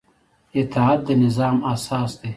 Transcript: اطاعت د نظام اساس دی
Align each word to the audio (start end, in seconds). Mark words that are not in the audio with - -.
اطاعت 0.59 0.99
د 1.07 1.09
نظام 1.23 1.57
اساس 1.73 2.11
دی 2.19 2.29